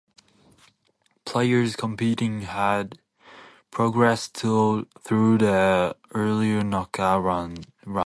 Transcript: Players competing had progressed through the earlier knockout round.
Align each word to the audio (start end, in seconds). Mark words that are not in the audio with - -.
Players 1.25 1.75
competing 1.75 2.41
had 2.41 2.97
progressed 3.69 4.35
through 4.35 4.85
the 5.05 5.95
earlier 6.15 6.63
knockout 6.63 7.21
round. 7.23 7.67